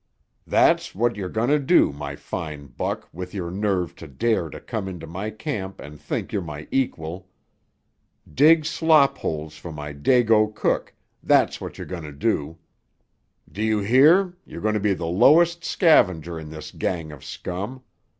[0.47, 4.59] "That's what you're going to do, my fine buck, with your nerve to dare to
[4.59, 7.29] come into my camp and think you're my equal.
[8.33, 12.57] Dig slop holes for my Dago cook; that's what you're going to do!
[13.51, 14.33] "Do you hear?
[14.43, 17.83] You're going to be the lowest scavenger in this gang of scum.